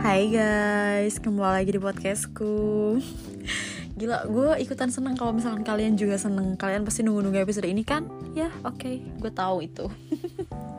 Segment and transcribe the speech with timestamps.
[0.00, 2.96] Hai guys, kembali lagi di podcastku.
[4.00, 6.56] Gila, gue ikutan seneng kalau misalkan kalian juga seneng.
[6.56, 8.08] Kalian pasti nunggu-nunggu episode ini kan?
[8.32, 9.92] Ya, oke, okay, gue tahu itu.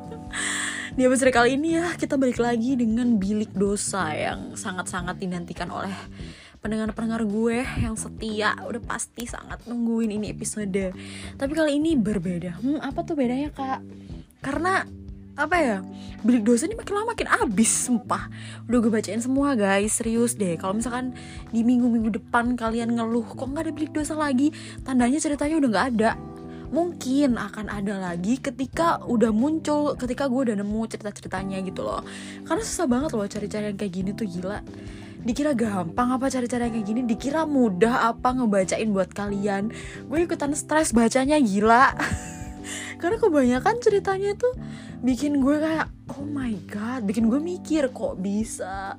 [0.97, 5.93] Di episode kali ini ya, kita balik lagi dengan bilik dosa Yang sangat-sangat dinantikan oleh
[6.65, 8.57] pendengar-pendengar gue yang setia.
[8.65, 10.97] Udah pasti sangat nungguin ini episode.
[11.37, 12.57] Tapi kali ini berbeda.
[12.57, 13.85] Hmm, apa tuh bedanya kak?
[14.41, 14.81] Karena
[15.45, 15.77] apa ya?
[16.21, 18.29] Bilik dosa ini makin lama makin abis sumpah.
[18.69, 19.97] Udah gue bacain semua guys.
[19.97, 20.53] Serius deh.
[20.55, 21.17] Kalau misalkan
[21.49, 24.53] di minggu-minggu depan kalian ngeluh kok nggak ada bilik dosa lagi?
[24.85, 26.11] Tandanya ceritanya udah nggak ada.
[26.71, 32.05] Mungkin akan ada lagi ketika udah muncul ketika gue udah nemu cerita-ceritanya gitu loh.
[32.45, 34.61] Karena susah banget loh cari-cari yang kayak gini tuh gila.
[35.21, 37.01] Dikira gampang apa cari-cari yang kayak gini?
[37.05, 39.69] Dikira mudah apa ngebacain buat kalian?
[40.09, 41.93] Gue ikutan stres bacanya gila.
[43.01, 44.53] Karena kebanyakan ceritanya tuh
[45.01, 48.93] bikin gue kayak oh my god bikin gue mikir kok bisa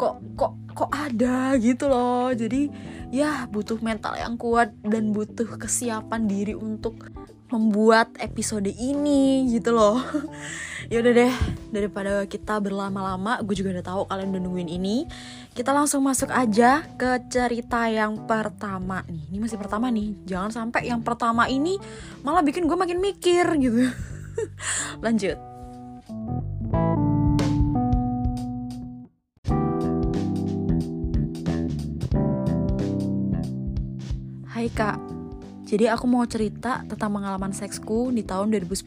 [0.00, 2.32] kok kok kok ada gitu loh.
[2.32, 2.72] Jadi
[3.12, 7.12] ya butuh mental yang kuat dan butuh kesiapan diri untuk
[7.52, 10.00] membuat episode ini gitu loh.
[10.90, 11.34] Ya udah deh
[11.72, 15.08] daripada kita berlama-lama gue juga udah tahu kalian udah nungguin ini.
[15.56, 19.00] Kita langsung masuk aja ke cerita yang pertama.
[19.08, 20.12] Nih ini masih pertama nih.
[20.28, 21.80] Jangan sampai yang pertama ini
[22.20, 23.88] malah bikin gue makin mikir gitu
[25.04, 25.38] lanjut
[34.52, 34.94] Hai kak,
[35.66, 38.86] jadi aku mau cerita tentang pengalaman seksku di tahun 2010.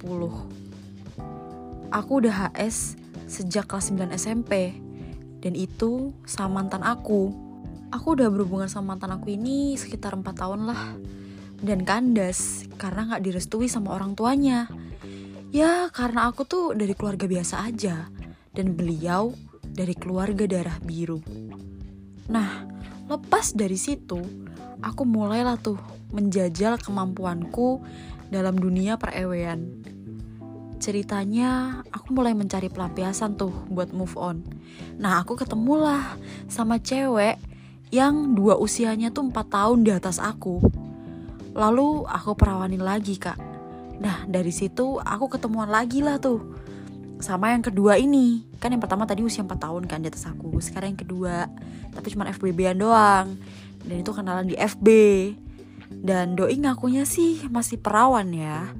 [1.91, 2.95] Aku udah HS
[3.27, 4.79] sejak kelas 9 SMP,
[5.43, 7.33] dan itu sama mantan aku.
[7.91, 10.95] Aku udah berhubungan sama mantan aku ini sekitar 4 tahun lah.
[11.59, 14.71] Dan kandas, karena gak direstui sama orang tuanya.
[15.55, 18.11] Ya, karena aku tuh dari keluarga biasa aja,
[18.51, 19.31] dan beliau
[19.63, 21.23] dari keluarga darah biru.
[22.27, 22.67] Nah,
[23.07, 24.19] lepas dari situ,
[24.83, 25.79] aku mulailah tuh
[26.11, 27.79] menjajal kemampuanku
[28.27, 29.79] dalam dunia perewean.
[30.83, 34.44] Ceritanya, aku mulai mencari pelampiasan tuh buat move on.
[34.99, 36.19] Nah, aku ketemulah
[36.51, 37.39] sama cewek
[37.95, 40.59] yang dua usianya tuh 4 tahun di atas aku.
[41.55, 43.54] Lalu aku perawanin lagi, Kak.
[44.00, 46.44] Nah, dari situ aku ketemuan lagi lah tuh.
[47.23, 48.44] Sama yang kedua ini.
[48.59, 50.59] Kan yang pertama tadi usia 4 tahun kan di atas aku.
[50.59, 51.47] Sekarang yang kedua,
[51.95, 53.28] tapi cuma FBB-an doang.
[53.85, 54.88] Dan itu kenalan di FB
[56.01, 58.73] dan doi ngakunya sih masih perawan ya.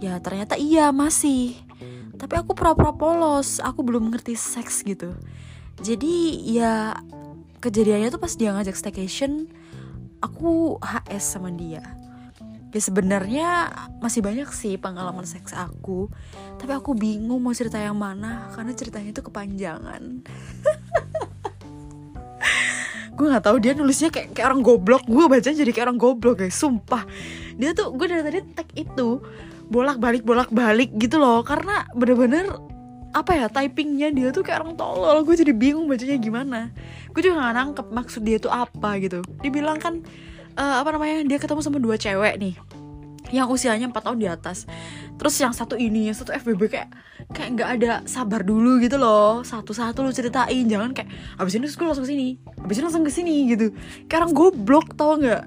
[0.00, 1.54] Ya ternyata iya masih.
[2.18, 3.62] Tapi aku pura-pura polos.
[3.62, 5.14] Aku belum ngerti seks gitu.
[5.78, 6.98] Jadi ya
[7.62, 9.46] kejadiannya tuh pas dia ngajak staycation
[10.22, 11.82] aku HS sama dia
[12.68, 13.48] ya sebenarnya
[14.04, 16.12] masih banyak sih pengalaman seks aku.
[16.60, 20.20] Tapi aku bingung mau cerita yang mana karena ceritanya itu kepanjangan.
[23.18, 25.02] Gue nggak tahu dia nulisnya kayak kayak orang goblok.
[25.10, 26.54] Gue baca jadi kayak orang goblok guys.
[26.54, 27.02] Sumpah.
[27.58, 29.18] Dia tuh gue dari tadi tag itu
[29.66, 31.42] bolak balik bolak balik gitu loh.
[31.42, 32.46] Karena bener-bener
[33.10, 35.26] apa ya typingnya dia tuh kayak orang tolol.
[35.26, 36.70] Gue jadi bingung bacanya gimana.
[37.10, 39.26] Gue juga nggak nangkep maksud dia tuh apa gitu.
[39.42, 39.98] Dibilang kan
[40.56, 42.54] uh, apa namanya dia ketemu sama dua cewek nih
[43.28, 44.64] yang usianya 4 tahun di atas.
[45.18, 46.88] Terus yang satu ini yang satu FBB kayak
[47.34, 49.44] kayak nggak ada sabar dulu gitu loh.
[49.44, 53.34] Satu-satu lu ceritain jangan kayak abis ini gue langsung sini abis ini langsung ke sini
[53.52, 53.74] gitu.
[54.08, 55.44] Kayak orang goblok tau nggak?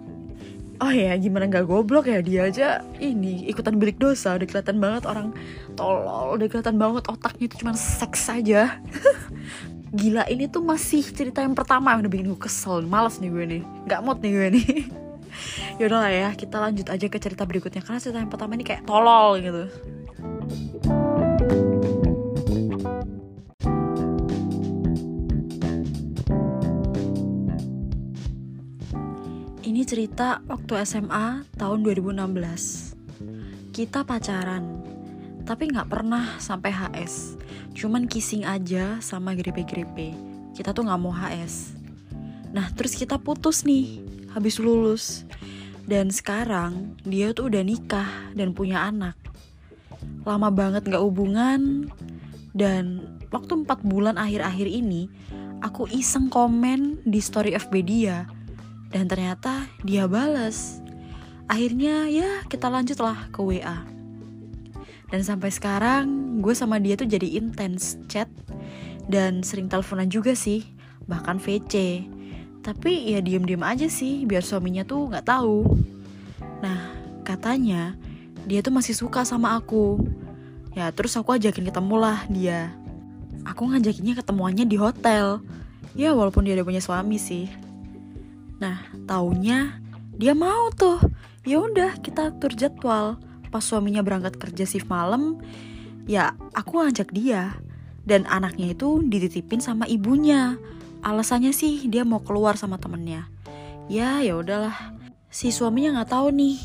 [0.82, 2.20] Oh ya gimana nggak goblok ya?
[2.22, 2.68] Dia aja
[3.02, 5.34] ini ikutan bilik dosa udah kelihatan banget orang
[5.78, 8.82] tolol udah kelihatan banget otaknya itu cuma seks saja
[9.92, 11.92] gila ini tuh masih cerita yang pertama.
[11.92, 14.68] Yang udah bikin gue kesel males nih gue nih nggak mood nih gue nih
[15.80, 17.84] yaudah lah ya kita lanjut aja ke cerita berikutnya.
[17.84, 19.64] Karena cerita yang pertama ini kayak tolol gitu.
[29.62, 34.84] Ini cerita waktu SMA tahun 2016 Kita pacaran
[35.48, 37.41] Tapi gak pernah sampai HS
[37.72, 40.14] Cuman kissing aja sama grepe-grepe.
[40.52, 41.80] Kita tuh gak mau HS
[42.52, 45.28] Nah terus kita putus nih Habis lulus.
[45.88, 49.18] Dan sekarang dia tuh udah nikah dan punya anak.
[50.24, 51.92] Lama banget gak hubungan.
[52.52, 55.12] Dan waktu 4 bulan akhir-akhir ini
[55.62, 58.26] Aku iseng komen di story FB dia.
[58.90, 60.82] Dan ternyata dia bales.
[61.46, 64.01] Akhirnya ya kita lanjutlah ke WA.
[65.12, 68.32] Dan sampai sekarang gue sama dia tuh jadi intens chat
[69.12, 70.64] dan sering teleponan juga sih,
[71.06, 72.08] bahkan VC.
[72.64, 75.68] Tapi ya diem-diem aja sih biar suaminya tuh nggak tahu.
[76.64, 76.96] Nah
[77.28, 78.00] katanya
[78.48, 80.00] dia tuh masih suka sama aku.
[80.72, 82.72] Ya terus aku ajakin ketemu lah dia.
[83.44, 85.44] Aku ngajakinnya ketemuannya di hotel.
[85.96, 87.52] ya walaupun dia udah punya suami sih
[88.62, 88.78] nah
[89.10, 89.82] taunya
[90.14, 91.02] dia mau tuh
[91.42, 93.18] ya udah kita atur jadwal
[93.52, 95.44] pas suaminya berangkat kerja shift malam
[96.10, 97.60] ya aku ajak dia.
[98.02, 100.58] Dan anaknya itu dititipin sama ibunya.
[101.06, 103.30] Alasannya sih dia mau keluar sama temennya.
[103.86, 104.74] Ya ya udahlah.
[105.30, 106.58] Si suaminya nggak tahu nih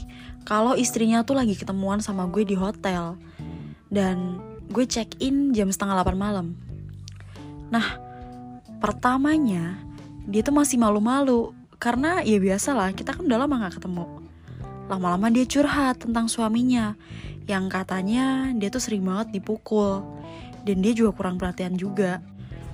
[0.48, 3.20] kalau istrinya tuh lagi ketemuan sama gue di hotel.
[3.92, 4.40] Dan
[4.72, 6.56] gue check in jam setengah 8 malam.
[7.68, 8.00] Nah
[8.80, 9.76] pertamanya
[10.24, 11.52] dia tuh masih malu-malu.
[11.76, 14.15] Karena ya biasa lah kita kan udah lama gak ketemu
[14.86, 16.94] lama-lama dia curhat tentang suaminya.
[17.46, 20.02] Yang katanya dia tuh sering banget dipukul.
[20.66, 22.22] Dan dia juga kurang perhatian juga.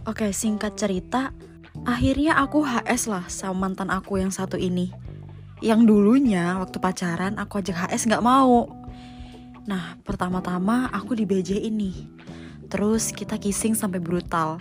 [0.09, 1.31] Oke singkat cerita
[1.85, 4.93] akhirnya aku HS lah sama mantan aku yang satu ini.
[5.63, 8.67] Yang dulunya waktu pacaran aku ajak HS gak mau.
[9.69, 12.09] Nah pertama-tama aku di BJ ini.
[12.67, 14.59] Terus kita kissing sampai brutal.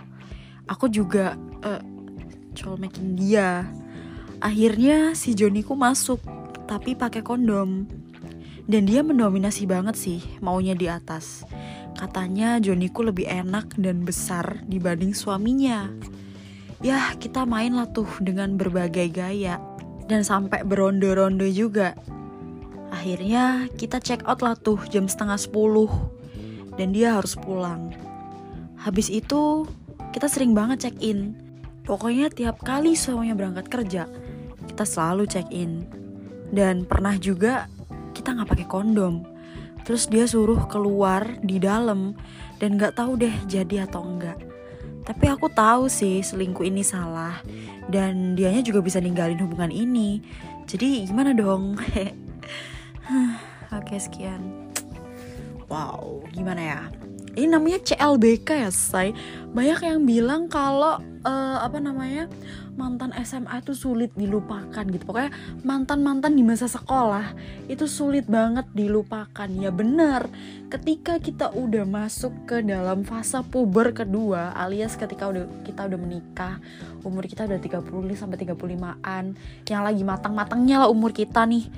[0.68, 1.34] Aku juga
[1.64, 1.80] uh,
[2.54, 3.66] colmekin dia.
[4.38, 6.20] Akhirnya si Joniku masuk
[6.72, 7.84] tapi pakai kondom.
[8.64, 11.44] Dan dia mendominasi banget sih maunya di atas.
[11.92, 15.92] Katanya Joniku lebih enak dan besar dibanding suaminya.
[16.80, 19.60] Ya kita main lah tuh dengan berbagai gaya
[20.08, 21.92] dan sampai beronde-ronde juga.
[22.88, 25.92] Akhirnya kita check out lah tuh jam setengah sepuluh
[26.80, 27.92] dan dia harus pulang.
[28.80, 29.68] Habis itu
[30.16, 31.36] kita sering banget check in.
[31.84, 34.06] Pokoknya tiap kali suaminya berangkat kerja
[34.72, 35.84] kita selalu check in
[36.54, 37.66] dan pernah juga
[38.12, 39.24] kita nggak pakai kondom.
[39.82, 42.14] Terus dia suruh keluar di dalam
[42.62, 44.52] dan nggak tahu deh jadi atau enggak
[45.02, 47.42] tapi aku tahu sih selingkuh ini salah
[47.90, 50.22] dan dianya juga bisa ninggalin hubungan ini.
[50.70, 51.74] Jadi gimana dong?
[53.78, 54.70] Oke sekian.
[55.66, 56.80] Wow gimana ya?
[57.34, 59.10] Ini namanya CLBK ya say?
[59.50, 62.30] Banyak yang bilang kalau uh, apa namanya
[62.72, 67.36] mantan SMA itu sulit dilupakan gitu pokoknya mantan mantan di masa sekolah
[67.68, 70.28] itu sulit banget dilupakan ya benar
[70.72, 76.54] ketika kita udah masuk ke dalam fase puber kedua alias ketika udah kita udah menikah
[77.04, 79.24] umur kita udah 30 sampai 35an
[79.68, 81.68] yang lagi matang-matangnya lah umur kita nih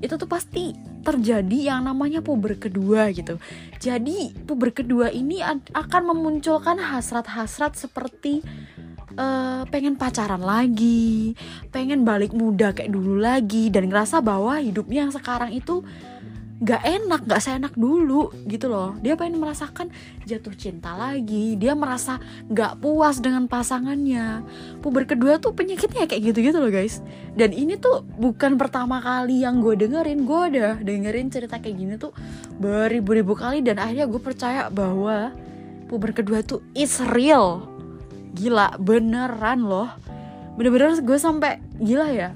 [0.00, 0.72] itu tuh pasti
[1.04, 3.36] terjadi yang namanya puber kedua gitu.
[3.80, 5.40] Jadi puber kedua ini
[5.72, 8.40] akan memunculkan hasrat-hasrat seperti
[9.20, 11.36] uh, pengen pacaran lagi,
[11.68, 15.84] pengen balik muda kayak dulu lagi dan ngerasa bahwa hidupnya yang sekarang itu
[16.60, 18.92] gak enak, gak seenak dulu gitu loh.
[19.00, 19.88] Dia pengen merasakan
[20.28, 22.20] jatuh cinta lagi, dia merasa
[22.52, 24.44] gak puas dengan pasangannya.
[24.84, 27.00] Puber kedua tuh penyakitnya kayak gitu-gitu loh guys.
[27.32, 31.94] Dan ini tuh bukan pertama kali yang gue dengerin, gue udah dengerin cerita kayak gini
[31.96, 32.12] tuh
[32.60, 35.32] beribu-ribu kali dan akhirnya gue percaya bahwa
[35.88, 37.69] puber kedua tuh is real.
[38.34, 39.90] Gila, beneran loh.
[40.54, 42.30] Bener-bener gue sampai gila ya.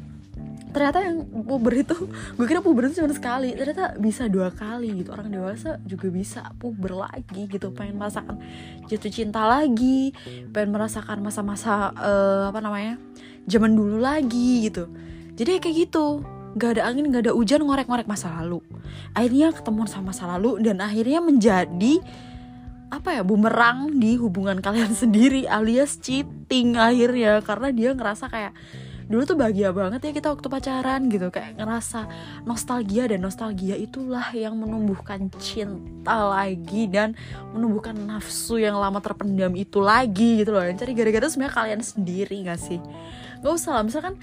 [0.74, 1.94] Ternyata yang puber itu
[2.36, 3.54] gue kira puber itu cuma sekali.
[3.54, 5.14] Ternyata bisa dua kali gitu.
[5.14, 7.70] Orang dewasa juga bisa puber lagi gitu.
[7.70, 8.42] Pengen merasakan
[8.90, 10.10] jatuh cinta lagi.
[10.50, 12.98] Pengen merasakan masa-masa uh, apa namanya
[13.46, 14.90] zaman dulu lagi gitu.
[15.38, 16.26] Jadi kayak gitu.
[16.54, 18.62] Gak ada angin gak ada hujan ngorek-ngorek masa lalu.
[19.10, 21.98] Akhirnya ketemu sama masa lalu dan akhirnya menjadi
[22.94, 27.42] apa ya bumerang di hubungan kalian sendiri alias cheating akhirnya.
[27.42, 28.54] Karena dia ngerasa kayak
[29.04, 31.28] dulu tuh bahagia banget ya kita waktu pacaran gitu.
[31.34, 32.06] Kayak ngerasa
[32.46, 37.18] nostalgia dan nostalgia itulah yang menumbuhkan cinta lagi dan
[37.52, 40.62] menumbuhkan nafsu yang lama terpendam itu lagi gitu loh.
[40.62, 42.78] Yang cari gara-gara sebenarnya kalian sendiri gak sih?
[43.44, 44.16] Gak usah lah misalkan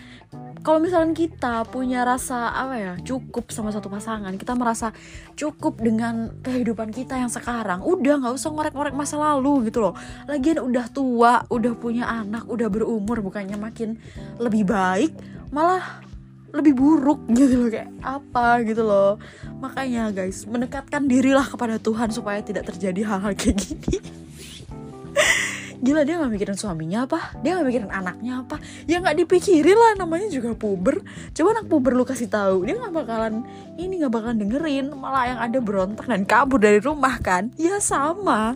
[0.62, 4.94] kalau misalnya kita punya rasa apa ya cukup sama satu pasangan kita merasa
[5.34, 9.94] cukup dengan kehidupan kita yang sekarang udah nggak usah ngorek-ngorek masa lalu gitu loh.
[10.30, 13.98] Lagian udah tua udah punya anak udah berumur bukannya makin
[14.38, 15.12] lebih baik
[15.50, 16.06] malah
[16.54, 19.18] lebih buruk gitu loh kayak apa gitu loh.
[19.58, 23.98] Makanya guys mendekatkan dirilah kepada Tuhan supaya tidak terjadi hal-hal kayak gini
[25.82, 27.34] gila dia nggak mikirin suaminya apa?
[27.42, 28.62] Dia nggak mikirin anaknya apa?
[28.86, 31.02] Ya nggak dipikirin lah namanya juga puber.
[31.34, 33.42] Coba anak puber lu kasih tahu dia nggak bakalan
[33.82, 34.94] ini nggak bakalan dengerin.
[34.94, 37.50] Malah yang ada berontak dan kabur dari rumah kan?
[37.58, 38.54] Ya sama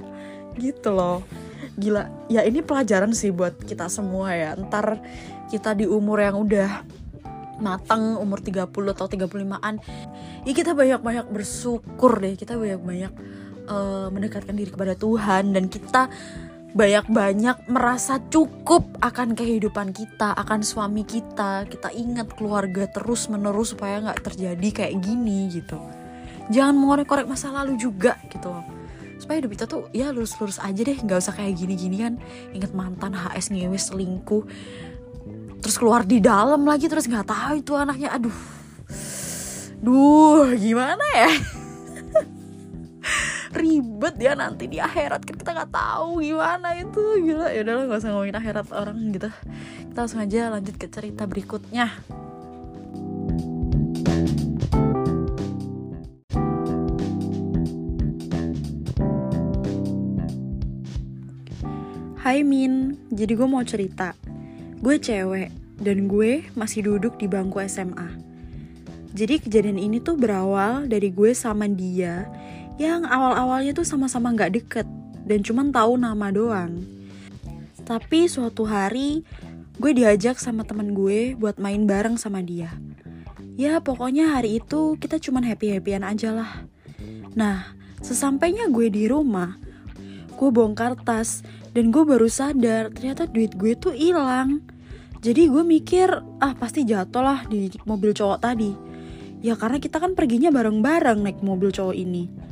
[0.62, 1.26] gitu loh.
[1.82, 4.54] Gila ya ini pelajaran sih buat kita semua ya.
[4.54, 5.02] Ntar
[5.50, 6.86] kita di umur yang udah
[7.56, 9.80] matang umur 30 atau 35an
[10.44, 12.38] ya kita banyak-banyak bersyukur deh.
[12.38, 13.14] Kita banyak-banyak
[13.66, 16.08] uh, mendekatkan diri kepada Tuhan dan kita
[16.76, 21.64] banyak-banyak merasa cukup akan kehidupan kita, akan suami kita.
[21.72, 25.80] Kita ingat keluarga terus menerus supaya nggak terjadi kayak gini gitu.
[26.52, 28.52] Jangan mengorek-korek masa lalu juga gitu.
[29.16, 31.00] Supaya hidup kita tuh ya lurus-lurus aja deh.
[31.00, 32.14] Nggak usah kayak gini-gini kan.
[32.52, 34.44] Inget mantan HS ngewe selingkuh.
[35.64, 38.12] Terus keluar di dalam lagi terus nggak tahu itu anaknya.
[38.12, 38.36] Aduh.
[39.80, 41.64] Duh gimana ya
[43.56, 45.24] ribet ya nanti di akhirat.
[45.24, 47.02] Kan kita nggak tahu gimana itu.
[47.24, 49.30] Gila ya udahlah nggak usah ngomongin akhirat orang gitu.
[49.92, 51.88] Kita langsung aja lanjut ke cerita berikutnya.
[62.26, 64.18] Hai Min, jadi gue mau cerita.
[64.82, 68.16] Gue cewek, dan gue masih duduk di bangku SMA
[69.16, 72.28] Jadi kejadian ini tuh berawal dari gue sama dia
[72.76, 74.88] Yang awal-awalnya tuh sama-sama gak deket
[75.26, 76.86] Dan cuman tahu nama doang.
[77.86, 79.26] Tapi suatu hari
[79.76, 82.74] gue diajak sama temen gue buat main bareng sama dia.
[83.56, 86.52] Ya pokoknya hari itu kita cuman happy-happyan aja lah.
[87.38, 89.60] Nah, sesampainya gue di rumah,
[90.34, 91.44] gue bongkar tas
[91.76, 94.64] dan gue baru sadar ternyata duit gue tuh hilang.
[95.20, 96.10] Jadi gue mikir
[96.42, 98.72] ah pasti jatuh lah di mobil cowok tadi.
[99.42, 102.46] Ya karena kita kan perginya bareng-bareng naik mobil cowok ini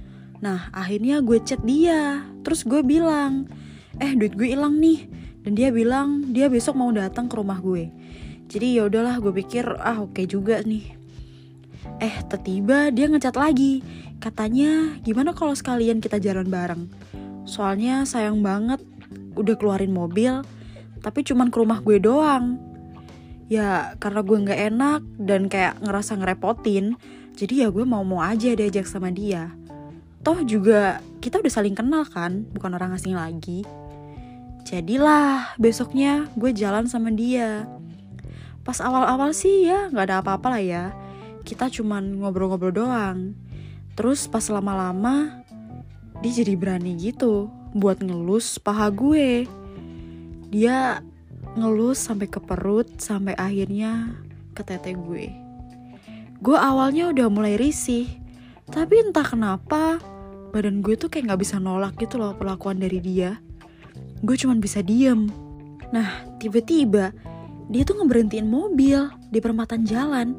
[0.44, 2.28] nah akhirnya gue chat dia.
[2.44, 3.48] Terus gue bilang
[4.04, 5.08] eh duit gue hilang nih.
[5.44, 7.88] Dan dia bilang dia besok mau datang ke rumah gue.
[8.52, 11.00] Jadi ya udahlah gue pikir ah oke okay juga nih.
[12.04, 13.80] Eh tiba dia ngecat lagi.
[14.20, 16.92] Katanya gimana kalau sekalian kita jalan bareng?
[17.48, 18.84] Soalnya sayang banget
[19.40, 20.44] udah keluarin mobil
[21.00, 22.60] tapi cuman ke rumah gue doang.
[23.48, 27.00] Ya karena gue nggak enak dan kayak ngerasa ngerepotin
[27.34, 29.50] jadi ya gue mau-mau aja diajak sama dia
[30.24, 33.68] toh juga kita udah saling kenal kan bukan orang asing lagi
[34.64, 37.68] jadilah besoknya gue jalan sama dia
[38.64, 40.84] pas awal-awal sih ya nggak ada apa-apa lah ya
[41.44, 43.36] kita cuman ngobrol-ngobrol doang
[44.00, 45.44] terus pas lama-lama
[46.24, 49.50] dia jadi berani gitu buat ngelus paha gue.
[50.54, 51.02] Dia
[51.58, 55.34] ngelus sampai ke perut sampai akhirnya ke tete gue.
[56.40, 58.08] Gue awalnya udah mulai risih,
[58.70, 59.98] tapi entah kenapa
[60.54, 63.42] badan gue tuh kayak gak bisa nolak gitu loh perlakuan dari dia.
[64.22, 65.28] Gue cuman bisa diem.
[65.90, 67.12] Nah, tiba-tiba
[67.68, 70.38] dia tuh ngeberhentiin mobil di perempatan jalan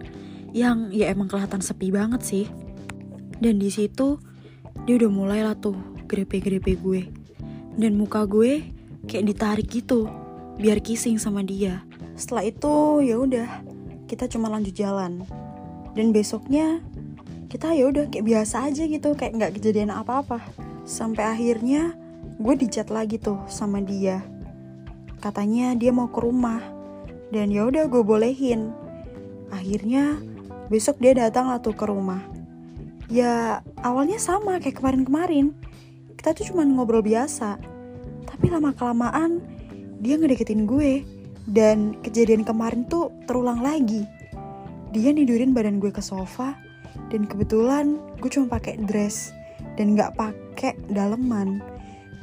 [0.54, 2.46] yang ya emang kelihatan sepi banget sih.
[3.42, 4.22] Dan di situ
[4.86, 5.74] dia udah mulai lah tuh
[6.06, 7.02] grepe-grepe gue
[7.74, 8.62] dan muka gue
[9.08, 10.06] kayak ditarik gitu
[10.60, 11.82] biar kissing sama dia
[12.14, 13.48] setelah itu ya udah
[14.06, 15.26] kita cuma lanjut jalan
[15.98, 16.78] dan besoknya
[17.54, 20.42] kita ya udah kayak biasa aja gitu kayak nggak kejadian apa-apa.
[20.82, 21.94] Sampai akhirnya
[22.42, 24.26] gue dicat lagi tuh sama dia.
[25.22, 26.58] Katanya dia mau ke rumah
[27.30, 28.74] dan ya udah gue bolehin.
[29.54, 30.18] Akhirnya
[30.66, 32.26] besok dia datang lah tuh ke rumah.
[33.06, 35.54] Ya awalnya sama kayak kemarin-kemarin.
[36.18, 37.62] Kita tuh cuma ngobrol biasa.
[38.26, 39.38] Tapi lama kelamaan
[40.02, 41.06] dia ngedeketin gue
[41.46, 44.02] dan kejadian kemarin tuh terulang lagi.
[44.90, 46.63] Dia nidurin badan gue ke sofa
[47.10, 49.30] dan kebetulan gue cuma pakai dress
[49.78, 51.62] dan nggak pakai daleman.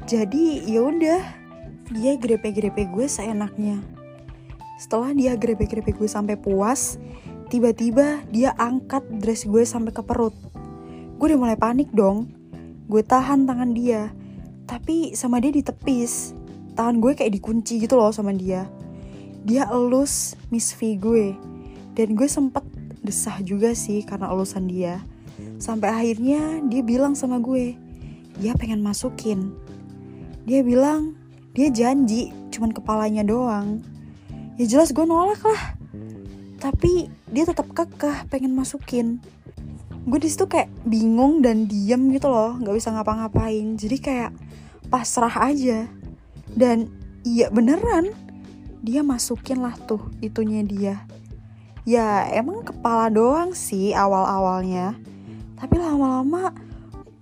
[0.08, 1.22] Jadi ya udah
[1.92, 3.80] dia grepe-grepe gue seenaknya.
[4.80, 6.98] Setelah dia grepe-grepe gue sampai puas
[7.52, 10.34] tiba-tiba dia angkat dress gue sampai ke perut.
[11.20, 12.32] Gue udah mulai panik dong.
[12.90, 14.12] Gue tahan tangan dia
[14.72, 16.32] tapi sama dia ditepis.
[16.80, 18.72] Tangan gue kayak dikunci gitu loh sama dia.
[19.44, 21.36] Dia elus Miss V gue.
[21.92, 22.64] Dan gue sempet
[23.02, 25.02] desah juga sih karena elusan dia.
[25.58, 27.74] Sampai akhirnya dia bilang sama gue
[28.38, 29.54] dia pengen masukin.
[30.46, 31.18] Dia bilang
[31.54, 33.82] dia janji cuman kepalanya doang.
[34.56, 35.76] Ya jelas gue nolak lah.
[36.62, 39.18] Tapi dia tetap kekeh pengen masukin.
[40.06, 43.78] Gue di situ kayak bingung dan diem gitu loh nggak bisa ngapa-ngapain.
[43.78, 44.32] Jadi kayak
[44.90, 45.90] pasrah aja.
[46.52, 46.90] Dan
[47.26, 48.14] iya beneran
[48.82, 51.06] dia masukin lah tuh itunya dia
[51.88, 54.98] ya emang kepala doang sih awal-awalnya.
[55.58, 56.54] Tapi lama-lama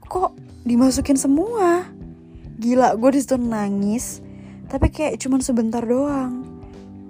[0.08, 0.36] kok
[0.68, 1.88] dimasukin semua.
[2.60, 4.20] Gila gue di situ nangis
[4.70, 6.46] tapi kayak cuman sebentar doang.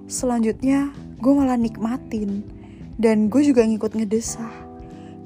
[0.07, 2.45] Selanjutnya gue malah nikmatin.
[2.99, 4.51] Dan gue juga ngikut ngedesah.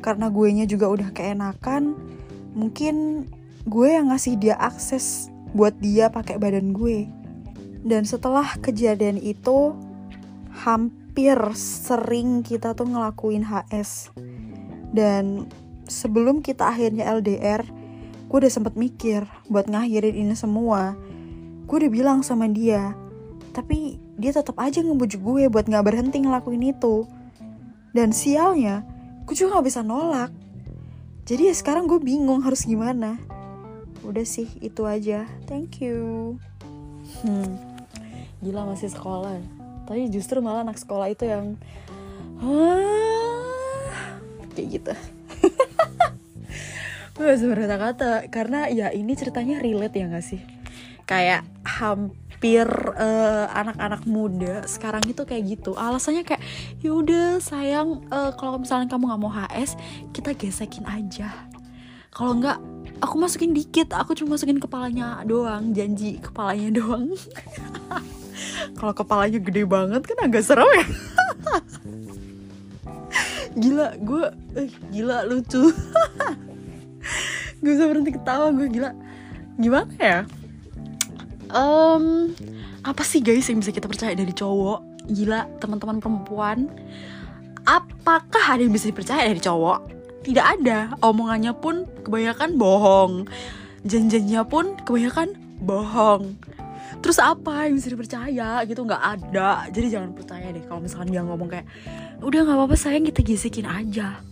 [0.03, 1.96] Karena gue nya juga udah keenakan
[2.53, 3.25] mungkin
[3.65, 7.08] gue yang ngasih dia akses buat dia pakai badan gue.
[7.84, 9.75] Dan setelah kejadian itu
[10.53, 11.02] hampir
[11.53, 14.10] sering kita tuh ngelakuin HS
[14.93, 15.46] dan
[15.86, 17.62] sebelum kita akhirnya LDR
[18.29, 20.98] gue udah sempet mikir buat ngakhirin ini semua.
[21.70, 22.98] Gue udah bilang sama dia
[23.53, 27.05] tapi dia tetap aja ngebujuk gue buat nggak berhenti ngelakuin itu.
[27.93, 28.82] Dan sialnya
[29.29, 30.34] gue juga gak bisa nolak.
[31.29, 33.22] Jadi ya sekarang gue bingung harus gimana.
[34.01, 35.29] Udah sih itu aja.
[35.46, 36.36] Thank you.
[37.22, 37.53] Hmm.
[38.41, 41.59] Gila masih sekolah tapi justru malah anak sekolah itu yang
[44.53, 44.93] kayak gitu.
[47.15, 50.41] Gue gak kata karena ya ini ceritanya relate ya gak sih?
[51.05, 55.77] Kayak hampir eh, anak-anak muda sekarang itu kayak gitu.
[55.77, 56.41] Alasannya kayak
[56.81, 59.79] yaudah sayang uh, kalau misalnya kamu nggak mau HS
[60.11, 61.31] kita gesekin aja.
[62.13, 62.59] Kalau nggak
[63.03, 67.11] aku masukin dikit aku cuma masukin kepalanya doang janji kepalanya doang
[68.77, 70.85] kalau kepalanya gede banget kan agak serem ya.
[73.53, 74.25] Gila gue
[74.57, 75.69] eh, gila lucu.
[77.63, 78.91] Gue bisa berhenti ketawa gue gila.
[79.55, 80.19] Gimana ya?
[81.53, 82.33] Um,
[82.81, 85.07] apa sih guys yang bisa kita percaya dari cowok?
[85.07, 86.67] Gila teman-teman perempuan.
[87.63, 89.79] Apakah ada yang bisa dipercaya dari cowok?
[90.27, 90.97] Tidak ada.
[91.00, 93.31] Omongannya pun kebanyakan bohong.
[93.88, 96.35] Janjinya pun kebanyakan bohong
[97.03, 98.63] terus apa yang bisa dipercaya?
[98.63, 99.67] Gitu nggak ada.
[99.67, 101.67] Jadi jangan percaya deh kalau misalkan dia ngomong kayak
[102.24, 104.24] udah nggak apa-apa sayang kita gesekin aja.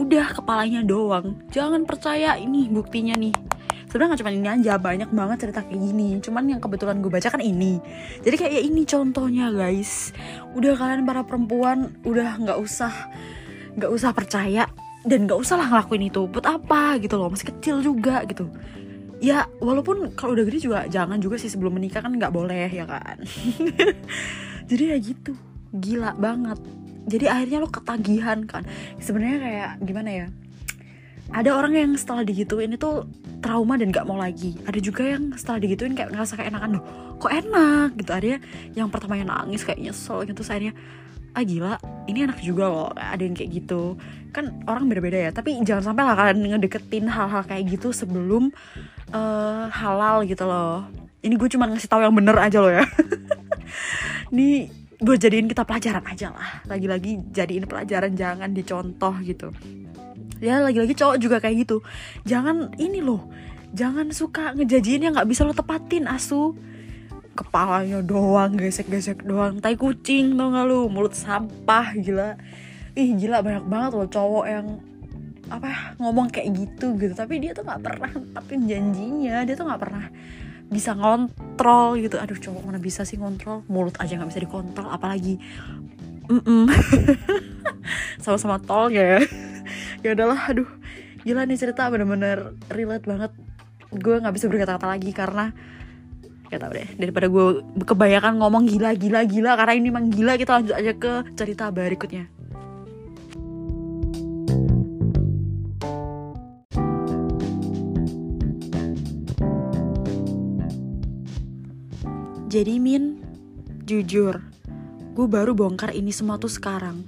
[0.00, 1.36] Udah kepalanya doang.
[1.52, 3.36] Jangan percaya ini buktinya nih.
[3.86, 6.08] Sebenarnya nggak cuma ini aja banyak banget cerita kayak gini.
[6.24, 7.76] Cuman yang kebetulan gue baca kan ini.
[8.24, 10.16] Jadi kayak ya ini contohnya guys.
[10.56, 12.92] Udah kalian para perempuan udah nggak usah
[13.76, 14.64] nggak usah percaya
[15.04, 16.24] dan nggak usah lah ngelakuin itu.
[16.32, 16.96] Buat apa?
[16.96, 18.48] Gitu loh masih kecil juga gitu
[19.22, 22.84] ya walaupun kalau udah gede juga jangan juga sih sebelum menikah kan nggak boleh ya
[22.84, 23.20] kan?
[24.70, 25.32] Jadi ya gitu.
[25.72, 26.58] Gila banget.
[27.06, 28.66] Jadi akhirnya lo ketagihan kan.
[28.98, 30.26] Sebenarnya kayak gimana ya?
[31.30, 33.06] Ada orang yang setelah digituin itu
[33.42, 34.54] trauma dan gak mau lagi.
[34.66, 36.84] Ada juga yang setelah digituin kayak ngerasa kayak enakan loh
[37.18, 37.88] kok enak?
[37.98, 38.10] Gitu.
[38.10, 38.26] Ada
[38.74, 40.42] yang pertamanya nangis kayak nyesel gitu.
[40.42, 40.74] Akhirnya
[41.36, 41.76] ah gila
[42.08, 44.00] ini enak juga loh ada yang kayak gitu.
[44.32, 48.48] Kan orang beda-beda ya tapi jangan sampai lah kalian ngedeketin hal-hal kayak gitu sebelum
[49.12, 50.88] uh, halal gitu loh.
[51.20, 52.84] Ini gue cuma ngasih tahu yang bener aja loh ya.
[54.32, 56.64] Ini gue jadiin kita pelajaran aja lah.
[56.64, 59.52] Lagi-lagi jadiin pelajaran jangan dicontoh gitu.
[60.40, 61.84] Ya lagi-lagi cowok juga kayak gitu.
[62.24, 63.28] Jangan ini loh
[63.76, 66.56] jangan suka ngejajiin yang nggak bisa lo tepatin asu
[67.36, 69.60] kepalanya doang gesek-gesek doang.
[69.60, 70.88] Tai kucing tau gak lu?
[70.88, 72.40] Mulut sampah gila.
[72.96, 74.66] Ih gila banyak banget loh cowok yang
[75.46, 77.12] apa ngomong kayak gitu gitu.
[77.12, 79.44] Tapi dia tuh nggak pernah tepatin janjinya.
[79.44, 80.04] Dia tuh nggak pernah
[80.66, 82.16] bisa ngontrol gitu.
[82.16, 83.62] Aduh cowok mana bisa sih ngontrol?
[83.68, 85.36] Mulut aja nggak bisa dikontrol apalagi
[88.24, 89.20] sama-sama tol ya.
[90.04, 90.68] Ya udahlah aduh.
[91.26, 93.32] Gila nih cerita bener-bener relate banget.
[93.90, 95.50] Gue nggak bisa berkata-kata lagi karena
[96.50, 97.44] gak tau deh daripada gue
[97.82, 102.30] kebanyakan ngomong gila gila gila karena ini emang gila kita lanjut aja ke cerita berikutnya
[112.46, 113.20] Jadi Min,
[113.84, 114.40] jujur,
[115.12, 117.04] gue baru bongkar ini semua tuh sekarang.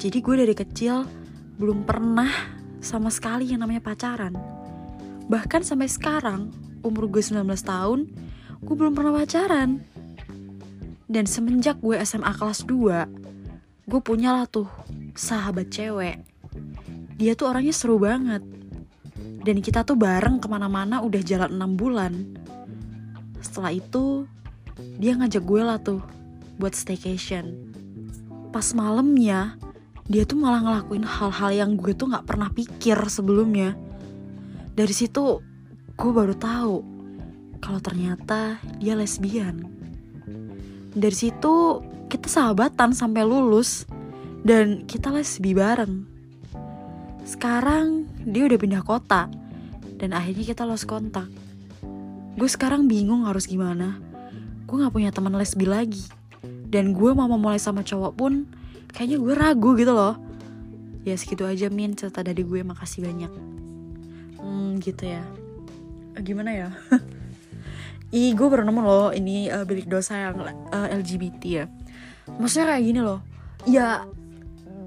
[0.00, 1.04] Jadi gue dari kecil
[1.60, 2.32] belum pernah
[2.80, 4.32] sama sekali yang namanya pacaran.
[5.28, 6.48] Bahkan sampai sekarang,
[6.82, 8.10] umur gue 19 tahun,
[8.62, 9.82] gue belum pernah pacaran.
[11.06, 14.68] Dan semenjak gue SMA kelas 2, gue punya lah tuh
[15.16, 16.22] sahabat cewek.
[17.16, 18.42] Dia tuh orangnya seru banget.
[19.42, 22.12] Dan kita tuh bareng ke mana-mana udah jalan 6 bulan
[23.42, 24.24] setelah itu
[24.96, 26.00] dia ngajak gue lah tuh
[26.56, 27.74] buat staycation
[28.54, 29.58] pas malamnya
[30.06, 33.74] dia tuh malah ngelakuin hal-hal yang gue tuh nggak pernah pikir sebelumnya
[34.72, 35.42] dari situ
[35.92, 36.76] gue baru tahu
[37.62, 39.62] kalau ternyata dia lesbian.
[40.92, 43.86] Dari situ kita sahabatan sampai lulus
[44.44, 46.04] dan kita lesbi bareng.
[47.22, 49.30] Sekarang dia udah pindah kota
[50.00, 51.28] dan akhirnya kita lost kontak.
[52.34, 54.00] Gue sekarang bingung harus gimana.
[54.66, 56.02] Gue gak punya teman lesbi lagi.
[56.72, 58.48] Dan gue mau memulai sama cowok pun
[58.90, 60.16] kayaknya gue ragu gitu loh.
[61.04, 62.64] Ya segitu aja min cerita dari gue.
[62.64, 63.32] Makasih banyak.
[64.40, 65.22] Hmm gitu ya
[66.20, 66.68] gimana ya
[68.12, 70.52] Ih, gue baru nemu loh ini uh, bilik dosa yang uh,
[70.84, 71.64] eh, LGBT ya.
[72.28, 73.24] Maksudnya kayak gini loh.
[73.64, 74.04] Ya,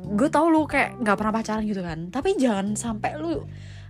[0.05, 2.13] gue tau lu kayak nggak pernah pacaran gitu kan.
[2.13, 3.41] Tapi jangan sampai lu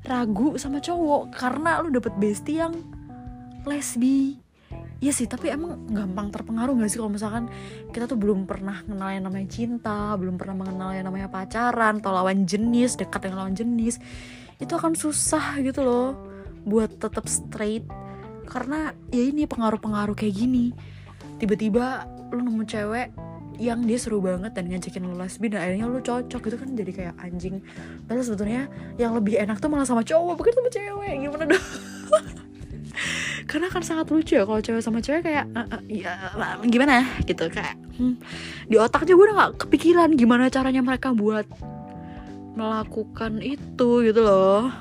[0.07, 2.79] ragu sama cowok karena lu dapet bestie yang
[3.67, 4.39] lesbi
[5.03, 7.51] Iya sih, tapi emang gampang terpengaruh gak sih kalau misalkan
[7.91, 12.15] kita tuh belum pernah kenal yang namanya cinta, belum pernah mengenal yang namanya pacaran, atau
[12.15, 13.99] lawan jenis, dekat dengan lawan jenis,
[14.55, 16.34] itu akan susah gitu loh
[16.65, 17.85] buat tetap straight
[18.45, 20.73] karena ya ini pengaruh-pengaruh kayak gini.
[21.41, 23.09] Tiba-tiba lu nemu cewek
[23.55, 26.91] yang dia seru banget dan ngajakin lu lesbi dan akhirnya lu cocok gitu kan jadi
[26.91, 27.63] kayak anjing.
[28.05, 28.61] Padahal sebetulnya
[28.99, 31.13] yang lebih enak tuh malah sama cowok bukan sama cewek.
[31.23, 31.65] Gimana dong?
[33.49, 35.45] karena kan sangat lucu ya kalau cewek sama cewek kayak
[35.91, 36.15] ya
[36.65, 38.15] gimana gitu kayak hmm,
[38.67, 41.45] di otak aja gue udah gak kepikiran gimana caranya mereka buat
[42.55, 44.71] melakukan itu gitu loh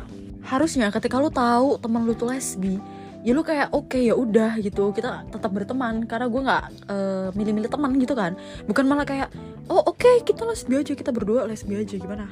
[0.44, 2.76] harusnya ketika lu tahu teman lu tuh lesbi
[3.24, 4.92] ya lu kayak oke okay, ya udah gitu.
[4.92, 8.36] Kita tetap berteman karena gue nggak uh, milih-milih teman gitu kan.
[8.68, 9.32] Bukan malah kayak
[9.72, 12.28] oh oke okay, kita lesbi aja kita berdua lesbi aja gimana?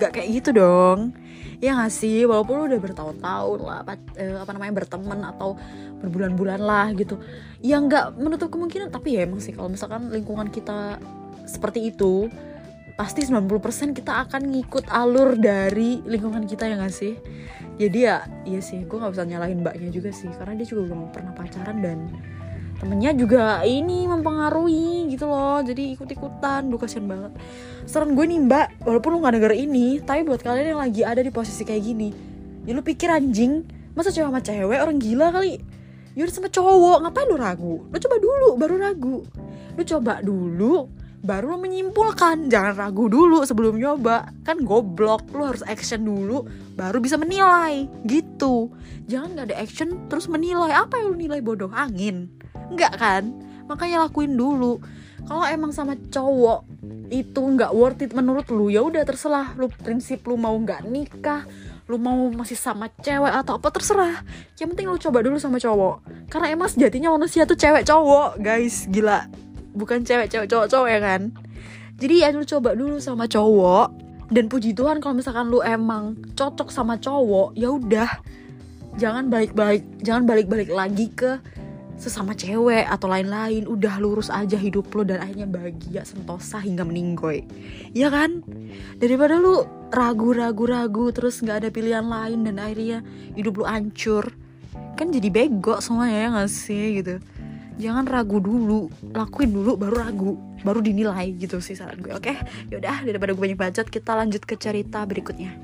[0.00, 1.12] Nggak kayak gitu dong.
[1.60, 2.24] Ya nggak sih?
[2.24, 5.60] Walaupun lu udah bertahun-tahun lah apa, uh, apa namanya berteman atau
[6.00, 7.20] berbulan-bulan lah gitu.
[7.60, 10.96] Ya nggak menutup kemungkinan tapi ya emang sih kalau misalkan lingkungan kita
[11.44, 12.32] seperti itu
[13.00, 17.16] pasti 90% kita akan ngikut alur dari lingkungan kita ya gak sih?
[17.80, 21.08] Jadi ya iya sih gue nggak bisa nyalahin mbaknya juga sih karena dia juga belum
[21.08, 22.12] pernah pacaran dan
[22.76, 25.64] temennya juga ini mempengaruhi gitu loh.
[25.64, 27.32] Jadi ikut-ikutan duh kasihan banget.
[27.88, 31.24] Saran gue nih mbak walaupun lu gak denger ini tapi buat kalian yang lagi ada
[31.24, 32.12] di posisi kayak gini
[32.68, 33.64] ya lu pikir anjing
[33.96, 35.56] masa cewek sama cewek orang gila kali?
[36.20, 37.74] Yaudah sama cowok ngapain lu ragu?
[37.88, 39.24] Lu coba dulu baru ragu.
[39.72, 42.48] Lu coba dulu baru lo menyimpulkan.
[42.48, 44.32] Jangan ragu dulu sebelum nyoba.
[44.44, 47.86] Kan goblok lo harus action dulu baru bisa menilai.
[48.08, 48.72] Gitu.
[49.08, 50.72] Jangan nggak ada action terus menilai.
[50.72, 51.40] Apa yang lo nilai?
[51.44, 52.32] Bodoh angin.
[52.72, 53.24] Nggak kan?
[53.68, 54.80] Makanya lakuin dulu.
[55.20, 56.64] Kalau emang sama cowok
[57.12, 59.52] itu nggak worth it menurut lu ya udah terserah.
[59.60, 61.44] Lu prinsip lu mau nggak nikah
[61.90, 64.22] lu mau masih sama cewek atau apa terserah.
[64.54, 66.06] Yang penting lu coba dulu sama cowok.
[66.30, 68.86] Karena emang sejatinya manusia tuh cewek cowok guys.
[68.86, 71.22] Gila bukan cewek-cewek cowok-cowok ya kan?
[72.00, 74.08] Jadi ya lu coba dulu sama cowok.
[74.30, 78.10] Dan puji Tuhan kalau misalkan lu emang cocok sama cowok ya udah.
[78.96, 81.42] Jangan balik-balik jangan balik-balik lagi ke
[82.00, 83.66] sesama cewek atau lain-lain.
[83.66, 87.44] Udah lurus aja hidup lo dan akhirnya bahagia sentosa hingga meninggoy.
[87.92, 88.46] Ya kan?
[89.02, 93.02] Daripada lu ragu-ragu ragu terus nggak ada pilihan lain dan akhirnya
[93.34, 94.30] hidup lu hancur.
[94.94, 97.18] Kan jadi bego semuanya ya gak sih gitu
[97.80, 102.36] jangan ragu dulu lakuin dulu baru ragu baru dinilai gitu sih saran gue oke?
[102.68, 105.56] Yaudah daripada gue banyak bacot kita lanjut ke cerita berikutnya.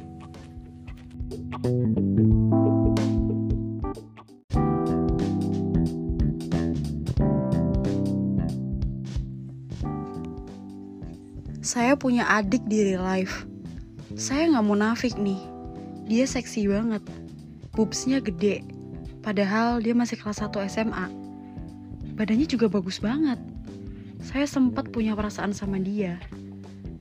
[11.61, 13.45] Saya punya adik di real life.
[14.17, 15.37] Saya nggak munafik nih.
[16.09, 17.05] Dia seksi banget.
[17.77, 18.65] Boobsnya gede.
[19.21, 21.26] Padahal dia masih kelas 1 SMA
[22.17, 23.37] badannya juga bagus banget.
[24.25, 26.17] Saya sempat punya perasaan sama dia,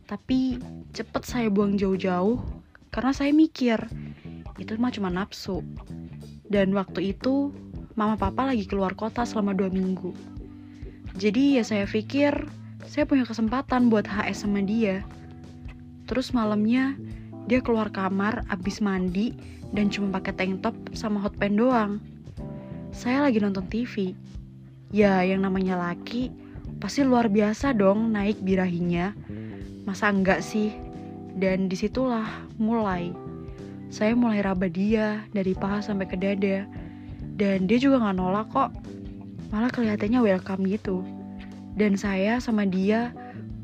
[0.06, 0.60] tapi
[0.92, 2.38] cepet saya buang jauh-jauh
[2.92, 3.80] karena saya mikir
[4.60, 5.64] itu mah cuma nafsu.
[6.46, 7.56] Dan waktu itu
[7.98, 10.12] mama papa lagi keluar kota selama dua minggu.
[11.16, 12.36] Jadi ya saya pikir
[12.86, 15.02] saya punya kesempatan buat HS sama dia.
[16.06, 16.94] Terus malamnya
[17.50, 19.34] dia keluar kamar abis mandi
[19.74, 21.98] dan cuma pakai tank top sama hot pen doang.
[22.94, 24.14] Saya lagi nonton TV
[24.96, 26.32] Ya, yang namanya laki
[26.80, 29.12] pasti luar biasa dong naik birahinya.
[29.84, 30.72] Masa enggak sih?
[31.36, 32.24] Dan di situlah
[32.56, 33.12] mulai.
[33.92, 36.64] Saya mulai raba dia dari paha sampai ke dada.
[37.36, 38.72] Dan dia juga gak nolak kok.
[39.52, 41.04] Malah kelihatannya welcome gitu.
[41.76, 43.12] Dan saya sama dia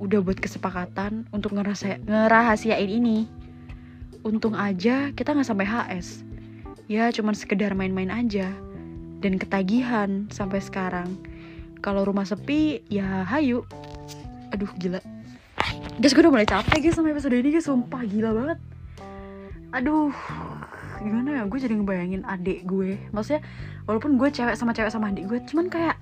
[0.03, 3.23] udah buat kesepakatan untuk ngerasa ngerahasiain ini.
[4.27, 6.27] Untung aja kita gak sampai HS.
[6.91, 8.51] Ya cuman sekedar main-main aja
[9.21, 11.13] dan ketagihan sampai sekarang.
[11.81, 13.65] Kalau rumah sepi, ya hayu.
[14.53, 15.01] Aduh, gila.
[16.01, 18.59] Guys, gue udah mulai capek guys sama episode ini guys, sumpah gila banget.
[19.77, 20.09] Aduh,
[20.99, 21.43] gimana ya?
[21.45, 22.97] Gue jadi ngebayangin adik gue.
[23.13, 23.45] Maksudnya,
[23.85, 25.97] walaupun gue cewek sama cewek sama adik gue, cuman kayak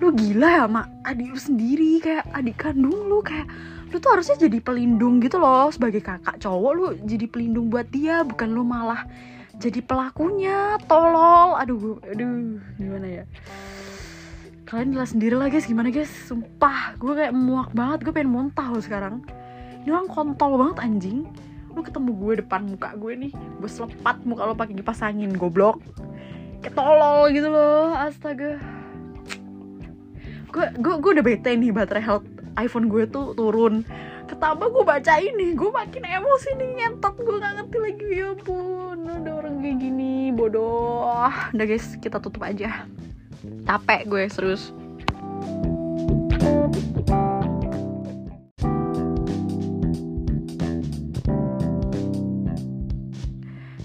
[0.00, 3.44] lu gila ya sama adik lu sendiri kayak adik kandung lu kayak
[3.92, 8.24] lu tuh harusnya jadi pelindung gitu loh sebagai kakak cowok lu jadi pelindung buat dia
[8.24, 9.04] bukan lu malah
[9.60, 11.54] jadi pelakunya tolol.
[11.60, 13.24] Aduh aduh gimana ya?
[14.64, 15.68] Kalian jelas sendiri lah guys.
[15.68, 16.08] Gimana guys?
[16.24, 18.08] Sumpah gue kayak muak banget.
[18.08, 19.20] Gue pengen muntah loh sekarang.
[19.84, 21.28] Ini orang kontol banget anjing.
[21.76, 23.32] Lu ketemu gue depan muka gue nih.
[23.60, 25.84] Gue selepat muka lo pakai kipas angin goblok.
[26.64, 27.92] Kayak tolol gitu loh.
[27.92, 28.56] Astaga.
[30.50, 32.26] Gue gue gue udah bete nih baterai health
[32.58, 33.86] iPhone gue tuh turun
[34.30, 38.08] ketambah gue baca ini gue makin emosi nih nyentot gue gak ngerti lagi.
[38.14, 41.02] Ya pun udah orang kayak gini bodoh.
[41.50, 42.86] Udah guys kita tutup aja.
[43.66, 44.70] Capek gue serius.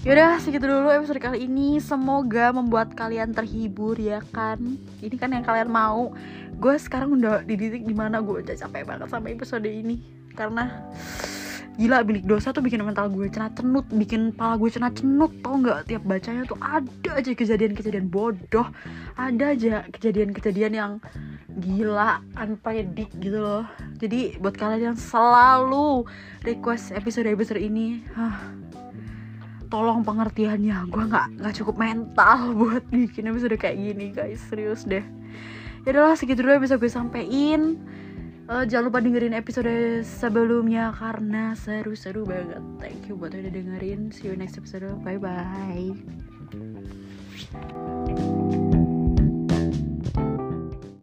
[0.05, 1.81] Yaudah segitu dulu episode kali ini.
[1.81, 4.77] Semoga membuat kalian terhibur ya kan?
[5.01, 6.13] Ini kan yang kalian mau.
[6.61, 10.69] Gue sekarang udah di titik di mana gue udah capek banget sama episode ini karena
[11.75, 15.59] gila bilik dosa tuh bikin mental gue cenat cenut bikin pala gue cenat cenut tau
[15.59, 15.91] nggak?
[15.91, 18.67] Tiap bacanya tuh ada aja kejadian-kejadian bodoh
[19.19, 20.91] ada aja kejadian-kejadian yang
[21.59, 23.67] gila unpredik gitu loh.
[23.99, 26.07] Jadi buat kalian yang selalu
[26.43, 28.35] request episode-episode ini huh,
[29.67, 30.87] tolong pengertiannya.
[30.87, 34.39] Gue nggak nggak cukup mental buat bikin episode kayak gini guys.
[34.47, 35.03] Serius deh.
[35.83, 37.83] Ya udahlah segitu dulu yang bisa gue sampein
[38.49, 42.61] uh, jangan lupa dengerin episode sebelumnya karena seru-seru banget.
[42.81, 44.09] Thank you buat udah dengerin.
[44.13, 44.87] See you next episode.
[45.01, 45.93] Bye bye